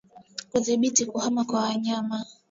[0.51, 2.25] Kudhibiti kuhama kwa wanyama